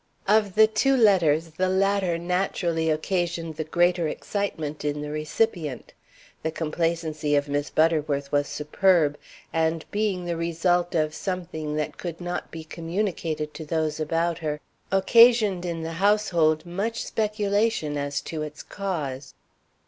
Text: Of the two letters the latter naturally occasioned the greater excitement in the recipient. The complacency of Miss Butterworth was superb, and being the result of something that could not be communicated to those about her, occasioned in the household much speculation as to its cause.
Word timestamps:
Of 0.27 0.55
the 0.55 0.65
two 0.65 0.97
letters 0.97 1.49
the 1.57 1.69
latter 1.69 2.17
naturally 2.17 2.89
occasioned 2.89 3.55
the 3.57 3.63
greater 3.63 4.07
excitement 4.07 4.83
in 4.83 5.03
the 5.03 5.11
recipient. 5.11 5.93
The 6.41 6.49
complacency 6.49 7.35
of 7.35 7.47
Miss 7.47 7.69
Butterworth 7.69 8.31
was 8.31 8.47
superb, 8.47 9.15
and 9.53 9.85
being 9.91 10.25
the 10.25 10.35
result 10.35 10.95
of 10.95 11.13
something 11.13 11.75
that 11.75 11.99
could 11.99 12.19
not 12.19 12.49
be 12.49 12.63
communicated 12.63 13.53
to 13.53 13.63
those 13.63 13.99
about 13.99 14.39
her, 14.39 14.59
occasioned 14.91 15.65
in 15.67 15.83
the 15.83 15.93
household 16.01 16.65
much 16.65 17.05
speculation 17.05 17.95
as 17.95 18.21
to 18.21 18.41
its 18.41 18.63
cause. 18.63 19.35